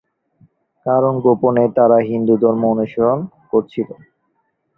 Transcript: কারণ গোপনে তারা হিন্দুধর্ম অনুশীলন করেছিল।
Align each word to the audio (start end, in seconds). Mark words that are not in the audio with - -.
কারণ 0.85 1.13
গোপনে 1.25 1.63
তারা 1.77 1.97
হিন্দুধর্ম 2.09 2.61
অনুশীলন 2.73 3.19
করেছিল। 3.51 3.89